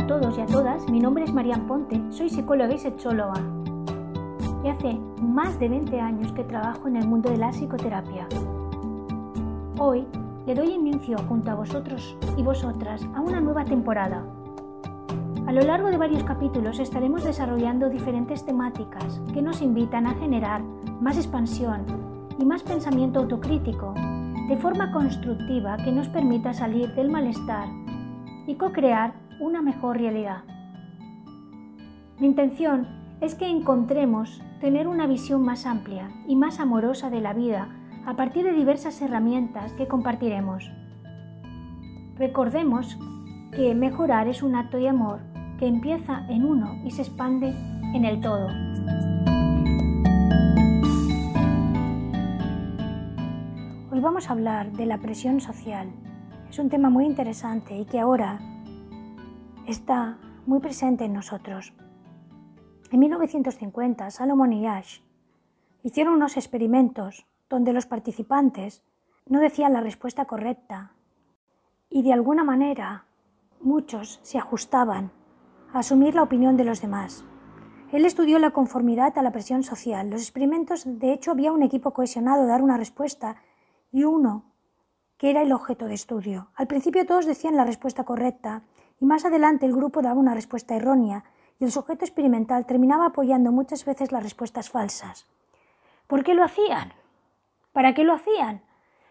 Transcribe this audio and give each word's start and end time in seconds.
a 0.00 0.06
todos 0.06 0.38
y 0.38 0.40
a 0.40 0.46
todas, 0.46 0.88
mi 0.88 0.98
nombre 0.98 1.24
es 1.24 1.32
Marian 1.34 1.66
Ponte, 1.66 2.00
soy 2.08 2.30
psicóloga 2.30 2.72
y 2.72 2.78
sexóloga. 2.78 3.34
Y 4.64 4.68
hace 4.68 4.98
más 5.20 5.60
de 5.60 5.68
20 5.68 6.00
años 6.00 6.32
que 6.32 6.42
trabajo 6.42 6.88
en 6.88 6.96
el 6.96 7.06
mundo 7.06 7.28
de 7.28 7.36
la 7.36 7.50
psicoterapia. 7.50 8.26
Hoy 9.78 10.06
le 10.46 10.54
doy 10.54 10.70
inicio 10.70 11.18
junto 11.28 11.50
a 11.50 11.54
vosotros 11.54 12.16
y 12.38 12.42
vosotras 12.42 13.06
a 13.14 13.20
una 13.20 13.42
nueva 13.42 13.66
temporada. 13.66 14.24
A 15.46 15.52
lo 15.52 15.60
largo 15.60 15.88
de 15.88 15.98
varios 15.98 16.24
capítulos 16.24 16.78
estaremos 16.78 17.22
desarrollando 17.22 17.90
diferentes 17.90 18.46
temáticas 18.46 19.20
que 19.34 19.42
nos 19.42 19.60
invitan 19.60 20.06
a 20.06 20.14
generar 20.14 20.62
más 21.02 21.18
expansión 21.18 21.84
y 22.38 22.46
más 22.46 22.62
pensamiento 22.62 23.20
autocrítico, 23.20 23.92
de 24.48 24.56
forma 24.56 24.92
constructiva 24.92 25.76
que 25.76 25.92
nos 25.92 26.08
permita 26.08 26.54
salir 26.54 26.94
del 26.94 27.10
malestar 27.10 27.68
y 28.46 28.54
co-crear 28.54 29.19
una 29.40 29.62
mejor 29.62 29.98
realidad. 29.98 30.44
Mi 32.18 32.26
intención 32.26 32.86
es 33.22 33.34
que 33.34 33.48
encontremos 33.48 34.42
tener 34.60 34.86
una 34.86 35.06
visión 35.06 35.42
más 35.42 35.64
amplia 35.64 36.10
y 36.26 36.36
más 36.36 36.60
amorosa 36.60 37.08
de 37.08 37.22
la 37.22 37.32
vida 37.32 37.68
a 38.06 38.14
partir 38.14 38.44
de 38.44 38.52
diversas 38.52 39.00
herramientas 39.00 39.72
que 39.72 39.88
compartiremos. 39.88 40.70
Recordemos 42.16 42.98
que 43.52 43.74
mejorar 43.74 44.28
es 44.28 44.42
un 44.42 44.54
acto 44.54 44.76
de 44.76 44.90
amor 44.90 45.20
que 45.58 45.66
empieza 45.66 46.26
en 46.28 46.44
uno 46.44 46.74
y 46.84 46.90
se 46.90 47.02
expande 47.02 47.48
en 47.94 48.04
el 48.04 48.20
todo. 48.20 48.46
Hoy 53.90 54.00
vamos 54.00 54.28
a 54.28 54.32
hablar 54.32 54.72
de 54.72 54.86
la 54.86 54.98
presión 54.98 55.40
social. 55.40 55.88
Es 56.48 56.58
un 56.58 56.68
tema 56.68 56.90
muy 56.90 57.06
interesante 57.06 57.76
y 57.76 57.84
que 57.86 58.00
ahora 58.00 58.38
está 59.70 60.18
muy 60.46 60.60
presente 60.60 61.04
en 61.04 61.12
nosotros. 61.12 61.72
En 62.90 62.98
1950, 62.98 64.10
Salomon 64.10 64.52
y 64.52 64.66
Ash 64.66 65.00
hicieron 65.82 66.14
unos 66.14 66.36
experimentos 66.36 67.26
donde 67.48 67.72
los 67.72 67.86
participantes 67.86 68.82
no 69.26 69.40
decían 69.40 69.72
la 69.72 69.80
respuesta 69.80 70.24
correcta 70.24 70.92
y 71.88 72.02
de 72.02 72.12
alguna 72.12 72.44
manera 72.44 73.06
muchos 73.60 74.18
se 74.22 74.38
ajustaban 74.38 75.12
a 75.72 75.80
asumir 75.80 76.14
la 76.14 76.22
opinión 76.22 76.56
de 76.56 76.64
los 76.64 76.80
demás. 76.80 77.24
Él 77.92 78.04
estudió 78.04 78.38
la 78.38 78.50
conformidad 78.50 79.16
a 79.18 79.22
la 79.22 79.32
presión 79.32 79.62
social. 79.62 80.10
Los 80.10 80.22
experimentos, 80.22 80.84
de 80.86 81.12
hecho, 81.12 81.32
había 81.32 81.52
un 81.52 81.62
equipo 81.62 81.92
cohesionado 81.92 82.46
dar 82.46 82.62
una 82.62 82.76
respuesta 82.76 83.36
y 83.90 84.04
uno 84.04 84.44
que 85.16 85.30
era 85.30 85.42
el 85.42 85.52
objeto 85.52 85.86
de 85.86 85.94
estudio. 85.94 86.50
Al 86.54 86.66
principio 86.66 87.04
todos 87.04 87.26
decían 87.26 87.56
la 87.56 87.64
respuesta 87.64 88.04
correcta 88.04 88.62
y 89.00 89.06
más 89.06 89.24
adelante 89.24 89.66
el 89.66 89.74
grupo 89.74 90.02
daba 90.02 90.20
una 90.20 90.34
respuesta 90.34 90.76
errónea 90.76 91.24
y 91.58 91.64
el 91.64 91.72
sujeto 91.72 92.04
experimental 92.04 92.66
terminaba 92.66 93.06
apoyando 93.06 93.50
muchas 93.50 93.84
veces 93.84 94.12
las 94.12 94.22
respuestas 94.22 94.70
falsas. 94.70 95.26
¿Por 96.06 96.22
qué 96.22 96.34
lo 96.34 96.44
hacían? 96.44 96.92
¿Para 97.72 97.94
qué 97.94 98.04
lo 98.04 98.14
hacían? 98.14 98.62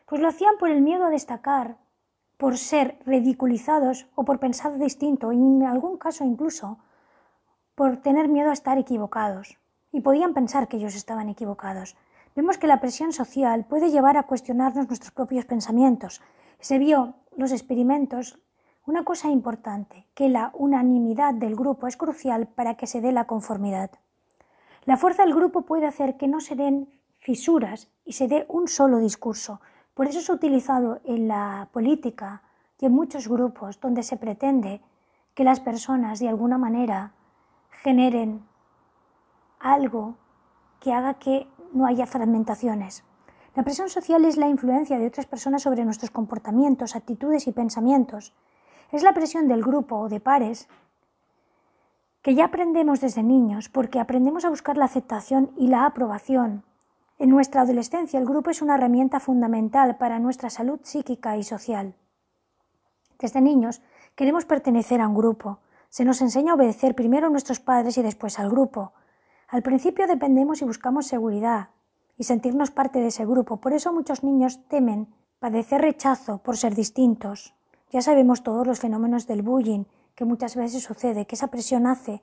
Pues 0.06 0.22
lo 0.22 0.28
hacían 0.28 0.58
por 0.60 0.70
el 0.70 0.82
miedo 0.82 1.06
a 1.06 1.10
destacar, 1.10 1.78
por 2.38 2.58
ser 2.58 3.00
ridiculizados 3.06 4.08
o 4.16 4.24
por 4.26 4.40
pensar 4.40 4.78
distinto 4.78 5.32
y 5.32 5.38
en 5.38 5.64
algún 5.64 5.98
caso 5.98 6.24
incluso 6.24 6.78
por 7.76 7.98
tener 7.98 8.28
miedo 8.28 8.50
a 8.50 8.54
estar 8.54 8.78
equivocados. 8.78 9.58
Y 9.92 10.02
podían 10.02 10.34
pensar 10.34 10.68
que 10.68 10.78
ellos 10.78 10.96
estaban 10.96 11.30
equivocados. 11.30 11.96
Vemos 12.36 12.58
que 12.58 12.68
la 12.68 12.80
presión 12.80 13.12
social 13.12 13.66
puede 13.66 13.90
llevar 13.90 14.18
a 14.18 14.24
cuestionarnos 14.24 14.88
nuestros 14.88 15.12
propios 15.12 15.46
pensamientos. 15.46 16.22
Se 16.60 16.78
vio 16.78 17.16
los 17.36 17.52
experimentos 17.52 18.40
una 18.90 19.04
cosa 19.04 19.30
importante, 19.30 20.08
que 20.16 20.30
la 20.30 20.50
unanimidad 20.56 21.36
del 21.36 21.56
grupo 21.56 21.86
es 21.86 21.96
crucial 21.96 22.48
para 22.48 22.74
que 22.74 22.88
se 22.88 23.02
dé 23.02 23.12
la 23.12 23.28
conformidad. 23.28 23.92
La 24.86 24.98
fuerza 24.98 25.22
del 25.22 25.36
grupo 25.36 25.62
puede 25.62 25.86
hacer 25.86 26.18
que 26.18 26.28
no 26.28 26.42
se 26.42 26.56
den 26.56 26.90
fisuras 27.20 27.92
y 28.04 28.14
se 28.14 28.28
dé 28.28 28.48
un 28.50 28.68
solo 28.68 28.98
discurso. 28.98 29.62
Por 29.94 30.08
eso 30.08 30.18
es 30.18 30.30
utilizado 30.32 31.02
en 31.04 31.28
la 31.28 31.70
política 31.72 32.42
y 32.80 32.88
en 32.88 32.94
muchos 32.94 33.28
grupos 33.28 33.80
donde 33.80 34.02
se 34.02 34.18
pretende 34.18 34.82
que 35.36 35.44
las 35.44 35.60
personas 35.60 36.18
de 36.18 36.30
alguna 36.30 36.58
manera 36.58 37.14
generen 37.84 38.44
algo 39.60 40.16
que 40.80 40.94
haga 40.94 41.14
que 41.14 41.48
no 41.74 41.86
haya 41.86 42.08
fragmentaciones. 42.08 43.04
La 43.56 43.62
presión 43.62 43.90
social 43.90 44.26
es 44.26 44.38
la 44.38 44.50
influencia 44.50 44.98
de 44.98 45.06
otras 45.06 45.28
personas 45.28 45.62
sobre 45.62 45.86
nuestros 45.86 46.10
comportamientos, 46.10 46.96
actitudes 46.96 47.46
y 47.46 47.52
pensamientos. 47.52 48.34
Es 48.92 49.04
la 49.04 49.14
presión 49.14 49.48
del 49.48 49.64
grupo 49.64 49.98
o 49.98 50.10
de 50.10 50.20
pares 50.20 50.68
que 52.22 52.36
ya 52.36 52.46
aprendemos 52.46 53.00
desde 53.00 53.24
niños 53.24 53.70
porque 53.70 54.00
aprendemos 54.00 54.46
a 54.46 54.50
buscar 54.50 54.78
la 54.78 54.86
aceptación 54.86 55.52
y 55.56 55.68
la 55.68 55.86
aprobación. 55.86 56.64
En 57.18 57.30
nuestra 57.30 57.62
adolescencia 57.62 58.20
el 58.20 58.26
grupo 58.26 58.50
es 58.50 58.62
una 58.62 58.76
herramienta 58.76 59.20
fundamental 59.20 59.98
para 59.98 60.20
nuestra 60.20 60.50
salud 60.50 60.80
psíquica 60.84 61.38
y 61.38 61.44
social. 61.44 61.96
Desde 63.20 63.42
niños 63.42 63.82
queremos 64.16 64.46
pertenecer 64.46 65.02
a 65.02 65.08
un 65.08 65.16
grupo. 65.16 65.60
Se 65.90 66.04
nos 66.04 66.22
enseña 66.22 66.54
a 66.54 66.56
obedecer 66.56 66.96
primero 66.96 67.28
a 67.28 67.30
nuestros 67.30 67.60
padres 67.60 67.98
y 67.98 68.02
después 68.02 68.40
al 68.40 68.50
grupo. 68.50 68.94
Al 69.48 69.62
principio 69.62 70.08
dependemos 70.08 70.62
y 70.62 70.66
buscamos 70.66 71.08
seguridad 71.08 71.70
y 72.18 72.24
sentirnos 72.24 72.72
parte 72.72 73.00
de 73.00 73.08
ese 73.08 73.26
grupo. 73.26 73.58
Por 73.58 73.74
eso 73.74 73.94
muchos 73.94 74.24
niños 74.24 74.66
temen 74.68 75.14
padecer 75.40 75.82
rechazo 75.82 76.40
por 76.40 76.58
ser 76.58 76.76
distintos. 76.76 77.54
Ya 77.92 78.02
sabemos 78.02 78.44
todos 78.44 78.68
los 78.68 78.80
fenómenos 78.80 79.26
del 79.26 79.42
bullying 79.42 79.86
que 80.16 80.26
muchas 80.26 80.56
veces 80.56 80.84
sucede, 80.84 81.26
que 81.26 81.36
esa 81.36 81.48
presión 81.48 81.88
hace 81.88 82.22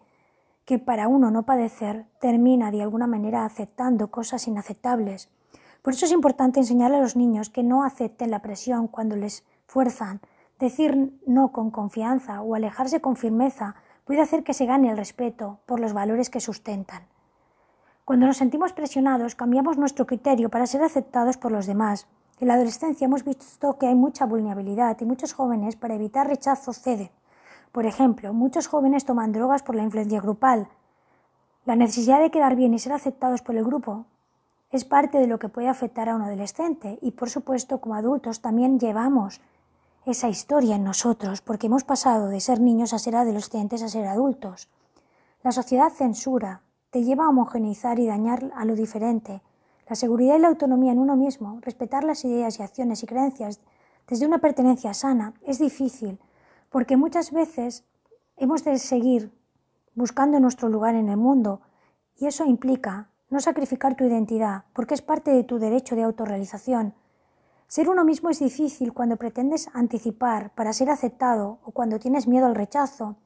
que 0.65 0.79
para 0.79 1.09
uno 1.09 1.31
no 1.31 1.45
padecer 1.45 2.07
termina 2.21 2.71
de 2.71 2.83
alguna 2.83 3.07
manera 3.07 3.45
aceptando 3.45 4.11
cosas 4.11 4.47
inaceptables. 4.49 5.31
Por 5.83 5.95
eso 5.95 6.07
es 6.07 6.13
importante 6.13 6.59
enseñarle 6.61 6.97
a 6.97 7.01
los 7.01 7.17
niños 7.17 7.51
que 7.51 7.63
no 7.63 7.85
acepten 7.85 8.31
la 8.31 8.43
presión 8.43 8.89
cuando 8.89 9.15
les 9.17 9.45
fuerzan. 9.67 10.21
Decir 10.59 11.21
no 11.27 11.53
con 11.53 11.71
confianza 11.71 12.43
o 12.43 12.55
alejarse 12.55 13.01
con 13.01 13.17
firmeza 13.17 13.77
puede 14.05 14.21
hacer 14.21 14.43
que 14.43 14.55
se 14.55 14.67
gane 14.67 14.91
el 14.91 14.97
respeto 14.97 15.61
por 15.67 15.79
los 15.79 15.93
valores 15.93 16.31
que 16.31 16.41
sustentan. 16.41 17.05
Cuando 18.05 18.27
nos 18.27 18.37
sentimos 18.37 18.73
presionados, 18.73 19.35
cambiamos 19.35 19.79
nuestro 19.79 20.07
criterio 20.07 20.49
para 20.49 20.67
ser 20.67 20.83
aceptados 20.83 21.37
por 21.37 21.51
los 21.51 21.67
demás. 21.67 22.07
En 22.39 22.49
la 22.49 22.55
adolescencia 22.55 23.07
hemos 23.07 23.25
visto 23.25 23.79
que 23.79 23.87
hay 23.87 23.95
mucha 23.95 24.27
vulnerabilidad 24.27 25.01
y 25.01 25.07
muchos 25.07 25.33
jóvenes, 25.33 25.75
para 25.77 25.95
evitar 25.95 26.29
rechazo, 26.29 26.75
ceden. 26.75 27.11
Por 27.73 27.87
ejemplo, 27.87 28.35
muchos 28.35 28.67
jóvenes 28.67 29.07
toman 29.07 29.33
drogas 29.33 29.63
por 29.63 29.75
la 29.75 29.83
influencia 29.83 30.21
grupal. 30.21 30.69
La 31.65 31.77
necesidad 31.77 32.21
de 32.21 32.31
quedar 32.31 32.55
bien 32.55 32.75
y 32.75 32.79
ser 32.79 32.93
aceptados 32.93 33.41
por 33.41 33.57
el 33.57 33.65
grupo 33.65 34.05
es 34.71 34.85
parte 34.85 35.19
de 35.19 35.27
lo 35.27 35.39
que 35.39 35.49
puede 35.49 35.69
afectar 35.69 36.11
a 36.11 36.15
un 36.15 36.23
adolescente 36.23 36.99
y, 37.01 37.13
por 37.13 37.31
supuesto, 37.31 37.81
como 37.81 37.95
adultos 37.95 38.43
también 38.43 38.79
llevamos 38.79 39.41
esa 40.05 40.29
historia 40.29 40.77
en 40.77 40.85
nosotros 40.85 41.41
porque 41.41 41.69
hemos 41.69 41.85
pasado 41.85 42.29
de 42.29 42.41
ser 42.41 42.61
niños 42.61 42.93
a 42.93 42.99
ser 42.99 43.17
adolescentes 43.17 43.83
a 43.83 43.89
ser 43.89 44.07
adultos. 44.07 44.69
La 45.43 45.53
sociedad 45.53 45.91
censura, 45.91 46.61
te 46.91 47.03
lleva 47.03 47.25
a 47.25 47.31
homogeneizar 47.31 47.99
y 47.99 48.07
dañar 48.07 48.53
a 48.55 48.65
lo 48.65 48.75
diferente, 48.75 49.41
la 49.89 49.97
seguridad 49.97 50.37
y 50.37 50.41
la 50.41 50.49
autonomía 50.49 50.93
en 50.93 50.99
uno 50.99 51.17
mismo, 51.17 51.59
respetar 51.63 52.05
las 52.05 52.25
ideas 52.25 52.59
y 52.59 52.63
acciones 52.63 53.03
y 53.03 53.07
creencias 53.07 53.61
desde 54.09 54.27
una 54.27 54.39
pertenencia 54.39 54.95
sana, 54.95 55.35
es 55.43 55.59
difícil, 55.59 56.19
porque 56.71 56.97
muchas 56.97 57.33
veces 57.33 57.85
hemos 58.37 58.65
de 58.65 58.79
seguir 58.79 59.33
buscando 59.95 60.39
nuestro 60.41 60.69
lugar 60.69 60.95
en 60.95 61.09
el 61.09 61.17
mundo 61.17 61.61
y 62.17 62.27
eso 62.27 62.45
implica 62.45 63.11
no 63.31 63.41
sacrificar 63.41 63.97
tu 63.97 64.05
identidad, 64.05 64.65
porque 64.73 64.95
es 64.95 65.03
parte 65.03 65.33
de 65.33 65.43
tu 65.43 65.59
derecho 65.59 65.97
de 65.97 66.05
autorrealización. 66.05 66.95
Ser 67.67 67.89
uno 67.89 68.05
mismo 68.05 68.31
es 68.31 68.39
difícil 68.39 68.93
cuando 68.93 69.17
pretendes 69.17 69.69
anticipar 69.75 70.55
para 70.55 70.73
ser 70.73 70.89
aceptado 70.91 71.59
o 71.65 71.73
cuando 71.73 71.99
tienes 71.99 72.29
miedo 72.29 72.47
al 72.47 72.55
rechazo, 72.55 73.17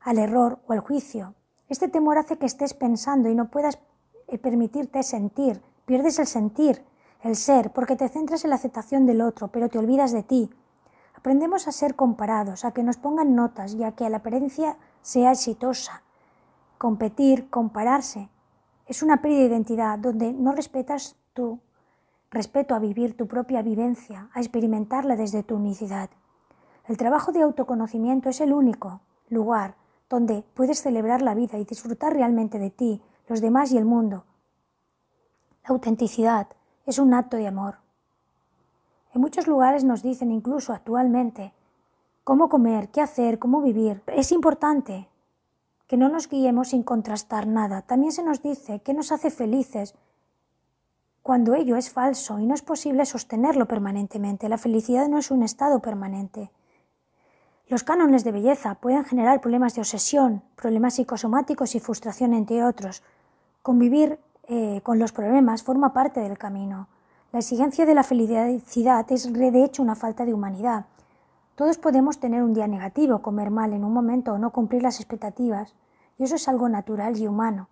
al 0.00 0.18
error 0.18 0.58
o 0.66 0.72
al 0.72 0.80
juicio. 0.80 1.34
Este 1.68 1.88
temor 1.88 2.16
hace 2.16 2.38
que 2.38 2.46
estés 2.46 2.72
pensando 2.72 3.28
y 3.28 3.34
no 3.34 3.50
puedas 3.50 3.78
eh, 4.26 4.38
permitirte 4.38 5.02
sentir 5.02 5.60
Pierdes 5.88 6.18
el 6.18 6.26
sentir, 6.26 6.84
el 7.22 7.34
ser, 7.34 7.70
porque 7.70 7.96
te 7.96 8.10
centras 8.10 8.44
en 8.44 8.50
la 8.50 8.56
aceptación 8.56 9.06
del 9.06 9.22
otro, 9.22 9.48
pero 9.48 9.70
te 9.70 9.78
olvidas 9.78 10.12
de 10.12 10.22
ti. 10.22 10.50
Aprendemos 11.14 11.66
a 11.66 11.72
ser 11.72 11.94
comparados, 11.94 12.66
a 12.66 12.72
que 12.72 12.82
nos 12.82 12.98
pongan 12.98 13.34
notas 13.34 13.72
y 13.72 13.82
a 13.82 13.92
que 13.92 14.10
la 14.10 14.18
apariencia 14.18 14.76
sea 15.00 15.32
exitosa. 15.32 16.02
Competir, 16.76 17.48
compararse, 17.48 18.28
es 18.84 19.02
una 19.02 19.22
pérdida 19.22 19.38
de 19.38 19.46
identidad 19.46 19.98
donde 19.98 20.34
no 20.34 20.52
respetas 20.52 21.16
tu 21.32 21.58
respeto 22.30 22.74
a 22.74 22.80
vivir 22.80 23.16
tu 23.16 23.26
propia 23.26 23.62
vivencia, 23.62 24.28
a 24.34 24.40
experimentarla 24.40 25.16
desde 25.16 25.42
tu 25.42 25.56
unicidad. 25.56 26.10
El 26.86 26.98
trabajo 26.98 27.32
de 27.32 27.40
autoconocimiento 27.40 28.28
es 28.28 28.42
el 28.42 28.52
único 28.52 29.00
lugar 29.30 29.76
donde 30.10 30.44
puedes 30.52 30.82
celebrar 30.82 31.22
la 31.22 31.34
vida 31.34 31.56
y 31.56 31.64
disfrutar 31.64 32.12
realmente 32.12 32.58
de 32.58 32.68
ti, 32.68 33.00
los 33.26 33.40
demás 33.40 33.72
y 33.72 33.78
el 33.78 33.86
mundo, 33.86 34.26
la 35.68 35.74
autenticidad 35.74 36.48
es 36.86 36.98
un 36.98 37.12
acto 37.12 37.36
de 37.36 37.46
amor. 37.46 37.76
En 39.12 39.20
muchos 39.20 39.46
lugares 39.46 39.84
nos 39.84 40.02
dicen 40.02 40.32
incluso 40.32 40.72
actualmente 40.72 41.52
cómo 42.24 42.48
comer, 42.48 42.88
qué 42.88 43.02
hacer, 43.02 43.38
cómo 43.38 43.60
vivir. 43.60 44.02
Es 44.06 44.32
importante 44.32 45.08
que 45.86 45.98
no 45.98 46.08
nos 46.08 46.28
guiemos 46.28 46.68
sin 46.68 46.82
contrastar 46.82 47.46
nada. 47.46 47.82
También 47.82 48.12
se 48.12 48.22
nos 48.22 48.42
dice 48.42 48.80
que 48.80 48.94
nos 48.94 49.12
hace 49.12 49.30
felices 49.30 49.94
cuando 51.22 51.54
ello 51.54 51.76
es 51.76 51.90
falso 51.90 52.38
y 52.38 52.46
no 52.46 52.54
es 52.54 52.62
posible 52.62 53.04
sostenerlo 53.04 53.68
permanentemente. 53.68 54.48
La 54.48 54.56
felicidad 54.56 55.08
no 55.08 55.18
es 55.18 55.30
un 55.30 55.42
estado 55.42 55.80
permanente. 55.80 56.50
Los 57.66 57.84
cánones 57.84 58.24
de 58.24 58.32
belleza 58.32 58.76
pueden 58.76 59.04
generar 59.04 59.42
problemas 59.42 59.74
de 59.74 59.82
obsesión, 59.82 60.42
problemas 60.56 60.94
psicosomáticos 60.94 61.74
y 61.74 61.80
frustración, 61.80 62.32
entre 62.32 62.64
otros. 62.64 63.02
Convivir 63.60 64.18
eh, 64.48 64.80
con 64.82 64.98
los 64.98 65.12
problemas 65.12 65.62
forma 65.62 65.92
parte 65.92 66.20
del 66.20 66.38
camino. 66.38 66.88
La 67.32 67.40
exigencia 67.40 67.84
de 67.84 67.94
la 67.94 68.02
felicidad 68.02 69.06
es 69.12 69.32
de 69.32 69.64
hecho 69.64 69.82
una 69.82 69.94
falta 69.94 70.24
de 70.24 70.32
humanidad. 70.32 70.86
Todos 71.54 71.76
podemos 71.76 72.18
tener 72.18 72.42
un 72.42 72.54
día 72.54 72.66
negativo, 72.66 73.20
comer 73.20 73.50
mal 73.50 73.74
en 73.74 73.84
un 73.84 73.92
momento 73.92 74.32
o 74.32 74.38
no 74.38 74.50
cumplir 74.50 74.82
las 74.82 75.00
expectativas, 75.00 75.74
y 76.16 76.24
eso 76.24 76.36
es 76.36 76.48
algo 76.48 76.68
natural 76.68 77.18
y 77.18 77.26
humano. 77.26 77.68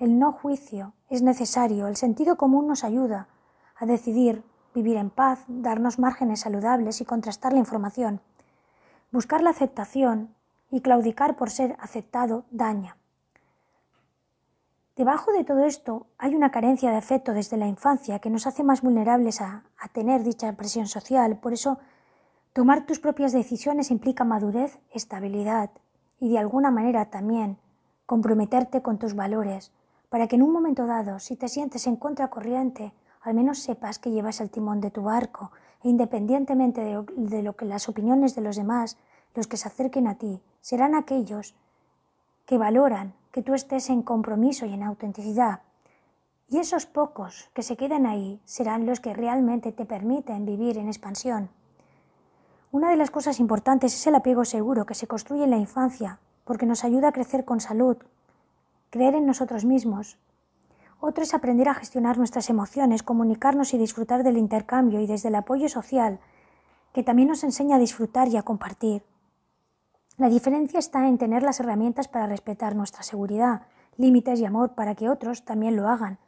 El 0.00 0.18
no 0.18 0.32
juicio 0.32 0.94
es 1.08 1.22
necesario, 1.22 1.86
el 1.86 1.96
sentido 1.96 2.36
común 2.36 2.66
nos 2.66 2.82
ayuda 2.82 3.28
a 3.76 3.86
decidir 3.86 4.42
vivir 4.74 4.96
en 4.96 5.10
paz, 5.10 5.44
darnos 5.46 5.98
márgenes 5.98 6.40
saludables 6.40 7.00
y 7.00 7.04
contrastar 7.04 7.52
la 7.52 7.58
información. 7.60 8.20
Buscar 9.12 9.42
la 9.42 9.50
aceptación 9.50 10.34
y 10.70 10.80
claudicar 10.80 11.36
por 11.36 11.50
ser 11.50 11.76
aceptado 11.80 12.44
daña. 12.50 12.96
Debajo 15.00 15.32
de 15.32 15.44
todo 15.44 15.64
esto 15.64 16.08
hay 16.18 16.34
una 16.34 16.50
carencia 16.50 16.90
de 16.90 16.98
afecto 16.98 17.32
desde 17.32 17.56
la 17.56 17.66
infancia 17.66 18.18
que 18.18 18.28
nos 18.28 18.46
hace 18.46 18.62
más 18.62 18.82
vulnerables 18.82 19.40
a, 19.40 19.64
tener 19.94 20.22
dicha 20.22 20.52
presión 20.56 20.86
social. 20.86 21.38
Por 21.38 21.54
eso, 21.54 21.78
tomar 22.52 22.84
tus 22.84 22.98
propias 22.98 23.32
decisiones 23.32 23.90
implica 23.90 24.24
madurez, 24.24 24.78
estabilidad 24.92 25.70
y 26.18 26.28
de 26.28 26.38
alguna 26.38 26.70
manera 26.70 27.06
también 27.06 27.56
comprometerte 28.04 28.82
con 28.82 28.98
tus 28.98 29.14
valores, 29.14 29.72
para 30.10 30.26
que 30.28 30.36
en 30.36 30.42
un 30.42 30.52
momento 30.52 30.84
dado, 30.84 31.18
si 31.18 31.34
te 31.34 31.48
sientes 31.48 31.86
en 31.86 31.96
contracorriente, 31.96 32.92
al 33.22 33.32
menos 33.32 33.60
sepas 33.60 33.98
que 33.98 34.10
llevas 34.10 34.42
el 34.42 34.50
timón 34.50 34.82
de 34.82 34.90
tu 34.90 35.00
barco 35.00 35.50
e 35.82 35.88
independientemente 35.88 36.82
de 36.82 37.02
de 37.16 37.42
lo 37.42 37.56
que 37.56 37.64
las 37.64 37.88
opiniones 37.88 38.34
de 38.34 38.42
los 38.42 38.56
demás, 38.56 38.98
los 39.34 39.46
que 39.46 39.56
se 39.56 39.66
acerquen 39.66 40.06
a 40.08 40.18
ti, 40.18 40.42
serán 40.60 40.94
aquellos 40.94 41.54
que 42.44 42.58
valoran 42.58 43.14
que 43.32 43.42
tú 43.42 43.54
estés 43.54 43.90
en 43.90 44.02
compromiso 44.02 44.66
y 44.66 44.72
en 44.72 44.82
autenticidad. 44.82 45.60
Y 46.48 46.58
esos 46.58 46.86
pocos 46.86 47.48
que 47.54 47.62
se 47.62 47.76
quedan 47.76 48.06
ahí 48.06 48.40
serán 48.44 48.86
los 48.86 49.00
que 49.00 49.14
realmente 49.14 49.70
te 49.70 49.86
permiten 49.86 50.46
vivir 50.46 50.78
en 50.78 50.88
expansión. 50.88 51.48
Una 52.72 52.90
de 52.90 52.96
las 52.96 53.10
cosas 53.10 53.40
importantes 53.40 53.94
es 53.94 54.06
el 54.06 54.14
apego 54.14 54.44
seguro 54.44 54.86
que 54.86 54.94
se 54.94 55.06
construye 55.06 55.44
en 55.44 55.50
la 55.50 55.58
infancia, 55.58 56.18
porque 56.44 56.66
nos 56.66 56.84
ayuda 56.84 57.08
a 57.08 57.12
crecer 57.12 57.44
con 57.44 57.60
salud, 57.60 57.96
creer 58.90 59.14
en 59.14 59.26
nosotros 59.26 59.64
mismos. 59.64 60.18
Otro 61.00 61.22
es 61.22 61.34
aprender 61.34 61.68
a 61.68 61.74
gestionar 61.74 62.18
nuestras 62.18 62.50
emociones, 62.50 63.02
comunicarnos 63.02 63.72
y 63.72 63.78
disfrutar 63.78 64.22
del 64.22 64.36
intercambio 64.36 65.00
y 65.00 65.06
desde 65.06 65.28
el 65.28 65.36
apoyo 65.36 65.68
social, 65.68 66.18
que 66.92 67.02
también 67.02 67.28
nos 67.28 67.44
enseña 67.44 67.76
a 67.76 67.78
disfrutar 67.78 68.28
y 68.28 68.36
a 68.36 68.42
compartir. 68.42 69.02
La 70.20 70.28
diferencia 70.28 70.78
está 70.78 71.08
en 71.08 71.16
tener 71.16 71.42
las 71.42 71.60
herramientas 71.60 72.06
para 72.06 72.26
respetar 72.26 72.76
nuestra 72.76 73.02
seguridad, 73.02 73.62
límites 73.96 74.38
y 74.38 74.44
amor 74.44 74.74
para 74.74 74.94
que 74.94 75.08
otros 75.08 75.46
también 75.46 75.76
lo 75.76 75.88
hagan, 75.88 76.18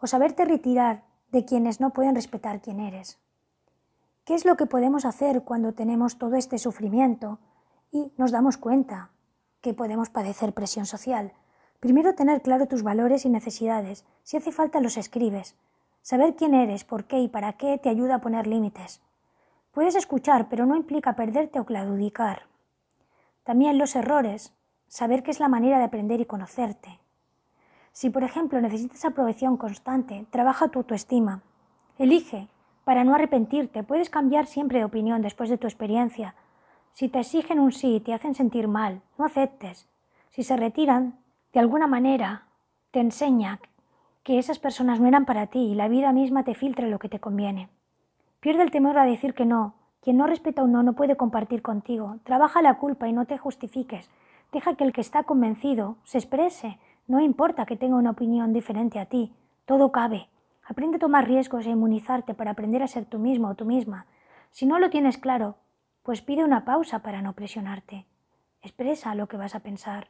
o 0.00 0.06
saberte 0.06 0.44
retirar 0.44 1.02
de 1.32 1.44
quienes 1.44 1.80
no 1.80 1.90
pueden 1.90 2.14
respetar 2.14 2.62
quién 2.62 2.78
eres. 2.78 3.18
¿Qué 4.24 4.34
es 4.34 4.44
lo 4.44 4.56
que 4.56 4.66
podemos 4.66 5.04
hacer 5.04 5.42
cuando 5.42 5.72
tenemos 5.72 6.16
todo 6.16 6.36
este 6.36 6.58
sufrimiento 6.58 7.40
y 7.90 8.12
nos 8.16 8.30
damos 8.30 8.56
cuenta 8.56 9.10
que 9.60 9.74
podemos 9.74 10.10
padecer 10.10 10.52
presión 10.52 10.86
social? 10.86 11.32
Primero 11.80 12.14
tener 12.14 12.42
claro 12.42 12.68
tus 12.68 12.84
valores 12.84 13.24
y 13.24 13.30
necesidades. 13.30 14.04
Si 14.22 14.36
hace 14.36 14.52
falta 14.52 14.80
los 14.80 14.96
escribes. 14.96 15.56
Saber 16.02 16.36
quién 16.36 16.54
eres, 16.54 16.84
por 16.84 17.02
qué 17.06 17.18
y 17.18 17.26
para 17.26 17.54
qué 17.54 17.78
te 17.78 17.88
ayuda 17.88 18.14
a 18.14 18.20
poner 18.20 18.46
límites. 18.46 19.00
Puedes 19.72 19.96
escuchar, 19.96 20.48
pero 20.48 20.66
no 20.66 20.76
implica 20.76 21.16
perderte 21.16 21.58
o 21.58 21.66
claudicar. 21.66 22.49
También 23.44 23.78
los 23.78 23.96
errores, 23.96 24.54
saber 24.86 25.22
qué 25.22 25.30
es 25.30 25.40
la 25.40 25.48
manera 25.48 25.78
de 25.78 25.84
aprender 25.84 26.20
y 26.20 26.26
conocerte. 26.26 27.00
Si, 27.92 28.10
por 28.10 28.22
ejemplo, 28.22 28.60
necesitas 28.60 29.04
aprobación 29.04 29.56
constante, 29.56 30.26
trabaja 30.30 30.68
tu 30.68 30.80
autoestima. 30.80 31.42
Elige, 31.98 32.48
para 32.84 33.04
no 33.04 33.14
arrepentirte, 33.14 33.82
puedes 33.82 34.10
cambiar 34.10 34.46
siempre 34.46 34.78
de 34.78 34.84
opinión 34.84 35.22
después 35.22 35.50
de 35.50 35.58
tu 35.58 35.66
experiencia. 35.66 36.34
Si 36.92 37.08
te 37.08 37.20
exigen 37.20 37.60
un 37.60 37.72
sí 37.72 37.96
y 37.96 38.00
te 38.00 38.14
hacen 38.14 38.34
sentir 38.34 38.68
mal, 38.68 39.02
no 39.18 39.24
aceptes. 39.24 39.88
Si 40.30 40.42
se 40.42 40.56
retiran, 40.56 41.18
de 41.52 41.60
alguna 41.60 41.86
manera, 41.86 42.46
te 42.90 43.00
enseña 43.00 43.60
que 44.22 44.38
esas 44.38 44.58
personas 44.58 45.00
no 45.00 45.08
eran 45.08 45.24
para 45.24 45.46
ti 45.46 45.60
y 45.60 45.74
la 45.74 45.88
vida 45.88 46.12
misma 46.12 46.44
te 46.44 46.54
filtre 46.54 46.88
lo 46.88 46.98
que 46.98 47.08
te 47.08 47.20
conviene. 47.20 47.68
Pierde 48.40 48.62
el 48.62 48.70
temor 48.70 48.98
a 48.98 49.04
decir 49.04 49.34
que 49.34 49.44
no, 49.44 49.74
quien 50.00 50.16
no 50.16 50.26
respeta 50.26 50.62
un 50.62 50.72
no 50.72 50.82
no 50.82 50.94
puede 50.94 51.16
compartir 51.16 51.62
contigo. 51.62 52.16
Trabaja 52.24 52.62
la 52.62 52.78
culpa 52.78 53.08
y 53.08 53.12
no 53.12 53.26
te 53.26 53.36
justifiques. 53.36 54.08
Deja 54.52 54.74
que 54.74 54.84
el 54.84 54.92
que 54.92 55.02
está 55.02 55.24
convencido 55.24 55.96
se 56.04 56.18
exprese. 56.18 56.78
No 57.06 57.20
importa 57.20 57.66
que 57.66 57.76
tenga 57.76 57.96
una 57.96 58.10
opinión 58.10 58.52
diferente 58.52 58.98
a 58.98 59.06
ti. 59.06 59.32
Todo 59.66 59.92
cabe. 59.92 60.28
Aprende 60.64 60.96
a 60.96 61.00
tomar 61.00 61.26
riesgos 61.26 61.66
e 61.66 61.70
inmunizarte 61.70 62.34
para 62.34 62.52
aprender 62.52 62.82
a 62.82 62.88
ser 62.88 63.04
tú 63.04 63.18
mismo 63.18 63.48
o 63.48 63.54
tú 63.54 63.64
misma. 63.64 64.06
Si 64.50 64.66
no 64.66 64.78
lo 64.78 64.88
tienes 64.88 65.18
claro, 65.18 65.56
pues 66.02 66.22
pide 66.22 66.44
una 66.44 66.64
pausa 66.64 67.00
para 67.00 67.22
no 67.22 67.34
presionarte. 67.34 68.06
Expresa 68.62 69.14
lo 69.14 69.26
que 69.26 69.36
vas 69.36 69.54
a 69.54 69.60
pensar. 69.60 70.08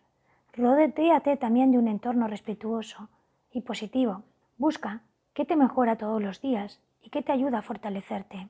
Rodéate 0.52 1.36
también 1.36 1.72
de 1.72 1.78
un 1.78 1.88
entorno 1.88 2.26
respetuoso 2.28 3.08
y 3.52 3.62
positivo. 3.62 4.22
Busca 4.56 5.02
qué 5.34 5.44
te 5.44 5.56
mejora 5.56 5.96
todos 5.96 6.22
los 6.22 6.40
días 6.40 6.80
y 7.02 7.10
qué 7.10 7.22
te 7.22 7.32
ayuda 7.32 7.58
a 7.58 7.62
fortalecerte. 7.62 8.48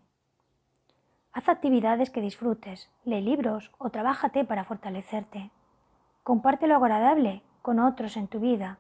Haz 1.32 1.48
actividades 1.48 2.10
que 2.10 2.20
disfrutes, 2.20 2.90
lee 3.04 3.20
libros 3.20 3.70
o 3.78 3.90
trabájate 3.90 4.44
para 4.44 4.64
fortalecerte. 4.64 5.50
Comparte 6.24 6.66
lo 6.66 6.74
agradable 6.74 7.42
con 7.62 7.78
otros 7.78 8.16
en 8.16 8.26
tu 8.26 8.40
vida. 8.40 8.78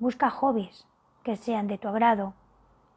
Busca 0.00 0.30
hobbies 0.30 0.88
que 1.22 1.36
sean 1.36 1.68
de 1.68 1.78
tu 1.78 1.86
agrado. 1.86 2.34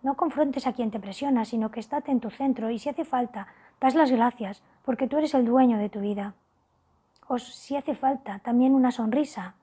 No 0.01 0.15
confrontes 0.15 0.65
a 0.65 0.73
quien 0.73 0.89
te 0.89 0.99
presiona, 0.99 1.45
sino 1.45 1.69
que 1.69 1.79
estate 1.79 2.11
en 2.11 2.19
tu 2.19 2.31
centro 2.31 2.71
y 2.71 2.79
si 2.79 2.89
hace 2.89 3.05
falta, 3.05 3.47
das 3.79 3.93
las 3.93 4.09
gracias 4.09 4.63
porque 4.83 5.07
tú 5.07 5.17
eres 5.17 5.35
el 5.35 5.45
dueño 5.45 5.77
de 5.77 5.89
tu 5.89 5.99
vida. 5.99 6.33
O 7.27 7.37
si 7.37 7.75
hace 7.75 7.93
falta, 7.93 8.39
también 8.39 8.73
una 8.73 8.91
sonrisa. 8.91 9.53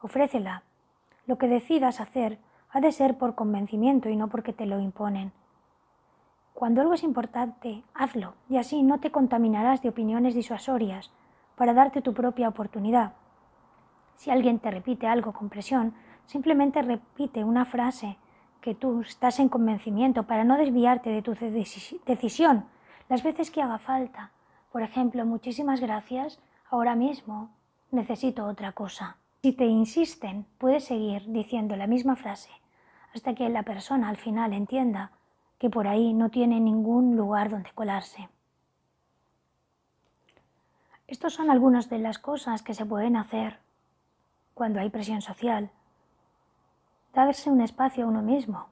Ofrécela. 0.00 0.62
Lo 1.26 1.38
que 1.38 1.48
decidas 1.48 2.00
hacer 2.00 2.38
ha 2.70 2.80
de 2.80 2.92
ser 2.92 3.18
por 3.18 3.34
convencimiento 3.34 4.08
y 4.08 4.16
no 4.16 4.28
porque 4.28 4.52
te 4.52 4.64
lo 4.64 4.78
imponen. 4.78 5.32
Cuando 6.58 6.80
algo 6.80 6.94
es 6.94 7.04
importante, 7.04 7.84
hazlo 7.94 8.34
y 8.50 8.56
así 8.56 8.82
no 8.82 8.98
te 8.98 9.12
contaminarás 9.12 9.80
de 9.80 9.90
opiniones 9.90 10.34
disuasorias 10.34 11.12
para 11.54 11.72
darte 11.72 12.02
tu 12.02 12.14
propia 12.14 12.48
oportunidad. 12.48 13.12
Si 14.16 14.32
alguien 14.32 14.58
te 14.58 14.72
repite 14.72 15.06
algo 15.06 15.32
con 15.32 15.50
presión, 15.50 15.94
simplemente 16.26 16.82
repite 16.82 17.44
una 17.44 17.64
frase 17.64 18.18
que 18.60 18.74
tú 18.74 19.02
estás 19.02 19.38
en 19.38 19.48
convencimiento 19.48 20.24
para 20.24 20.42
no 20.42 20.58
desviarte 20.58 21.10
de 21.10 21.22
tu 21.22 21.36
decisión 22.04 22.64
las 23.08 23.22
veces 23.22 23.52
que 23.52 23.62
haga 23.62 23.78
falta. 23.78 24.32
Por 24.72 24.82
ejemplo, 24.82 25.24
muchísimas 25.24 25.80
gracias, 25.80 26.40
ahora 26.68 26.96
mismo 26.96 27.50
necesito 27.92 28.44
otra 28.46 28.72
cosa. 28.72 29.16
Si 29.42 29.52
te 29.52 29.66
insisten, 29.66 30.44
puedes 30.58 30.86
seguir 30.86 31.22
diciendo 31.28 31.76
la 31.76 31.86
misma 31.86 32.16
frase 32.16 32.50
hasta 33.14 33.36
que 33.36 33.48
la 33.48 33.62
persona 33.62 34.08
al 34.08 34.16
final 34.16 34.52
entienda 34.52 35.12
que 35.58 35.70
por 35.70 35.88
ahí 35.88 36.14
no 36.14 36.30
tiene 36.30 36.60
ningún 36.60 37.16
lugar 37.16 37.50
donde 37.50 37.70
colarse. 37.72 38.28
Estas 41.06 41.32
son 41.32 41.50
algunas 41.50 41.88
de 41.88 41.98
las 41.98 42.18
cosas 42.18 42.62
que 42.62 42.74
se 42.74 42.84
pueden 42.84 43.16
hacer 43.16 43.58
cuando 44.54 44.80
hay 44.80 44.90
presión 44.90 45.22
social. 45.22 45.70
Darse 47.14 47.50
un 47.50 47.60
espacio 47.60 48.04
a 48.04 48.08
uno 48.08 48.22
mismo 48.22 48.66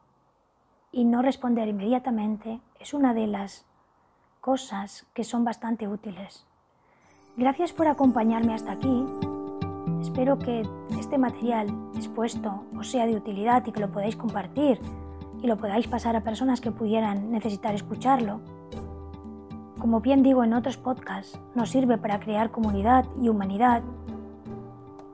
y 0.92 1.04
no 1.04 1.22
responder 1.22 1.68
inmediatamente 1.68 2.60
es 2.78 2.94
una 2.94 3.14
de 3.14 3.26
las 3.26 3.64
cosas 4.40 5.06
que 5.14 5.24
son 5.24 5.44
bastante 5.44 5.88
útiles. 5.88 6.46
Gracias 7.36 7.72
por 7.72 7.88
acompañarme 7.88 8.54
hasta 8.54 8.72
aquí. 8.72 9.04
Espero 10.00 10.38
que 10.38 10.62
este 10.98 11.18
material 11.18 11.68
expuesto 11.94 12.64
os 12.78 12.90
sea 12.90 13.06
de 13.06 13.16
utilidad 13.16 13.66
y 13.66 13.72
que 13.72 13.80
lo 13.80 13.90
podáis 13.90 14.16
compartir 14.16 14.80
y 15.46 15.48
lo 15.48 15.58
podáis 15.58 15.86
pasar 15.86 16.16
a 16.16 16.24
personas 16.24 16.60
que 16.60 16.72
pudieran 16.72 17.30
necesitar 17.30 17.72
escucharlo. 17.72 18.40
Como 19.78 20.00
bien 20.00 20.24
digo 20.24 20.42
en 20.42 20.52
otros 20.52 20.76
podcasts, 20.76 21.38
nos 21.54 21.70
sirve 21.70 21.98
para 21.98 22.18
crear 22.18 22.50
comunidad 22.50 23.04
y 23.22 23.28
humanidad, 23.28 23.82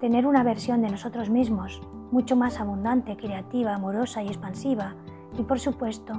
tener 0.01 0.27
una 0.27 0.43
versión 0.43 0.81
de 0.81 0.89
nosotros 0.89 1.29
mismos 1.29 1.83
mucho 2.11 2.35
más 2.35 2.61
abundante, 2.61 3.19
creativa, 3.19 3.75
amorosa 3.75 4.23
y 4.23 4.29
expansiva 4.29 4.95
y 5.39 5.43
por 5.43 5.61
supuesto, 5.61 6.15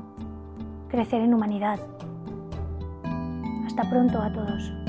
crecer 0.89 1.22
en 1.22 1.34
humanidad. 1.34 1.79
Hasta 3.65 3.89
pronto 3.89 4.22
a 4.22 4.32
todos. 4.32 4.82